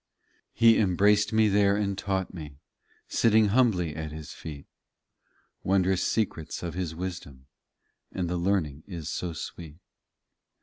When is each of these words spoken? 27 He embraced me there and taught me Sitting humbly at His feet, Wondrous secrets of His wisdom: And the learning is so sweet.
27 0.53 0.53
He 0.53 0.81
embraced 0.81 1.31
me 1.31 1.47
there 1.47 1.75
and 1.75 1.95
taught 1.95 2.33
me 2.33 2.55
Sitting 3.07 3.49
humbly 3.49 3.95
at 3.95 4.11
His 4.11 4.33
feet, 4.33 4.65
Wondrous 5.61 6.03
secrets 6.03 6.63
of 6.63 6.73
His 6.73 6.95
wisdom: 6.95 7.45
And 8.11 8.27
the 8.27 8.37
learning 8.37 8.83
is 8.87 9.11
so 9.11 9.33
sweet. 9.33 9.77